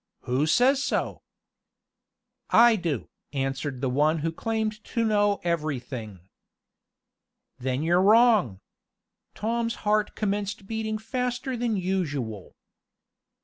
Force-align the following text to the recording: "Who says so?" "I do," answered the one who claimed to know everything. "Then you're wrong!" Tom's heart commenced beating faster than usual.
"Who 0.21 0.47
says 0.47 0.81
so?" 0.83 1.21
"I 2.49 2.75
do," 2.75 3.07
answered 3.33 3.81
the 3.81 3.89
one 3.91 4.17
who 4.25 4.31
claimed 4.31 4.83
to 4.85 5.05
know 5.05 5.39
everything. 5.43 6.21
"Then 7.59 7.83
you're 7.83 8.01
wrong!" 8.01 8.61
Tom's 9.35 9.75
heart 9.85 10.15
commenced 10.15 10.65
beating 10.65 10.97
faster 10.97 11.55
than 11.55 11.77
usual. 11.77 12.55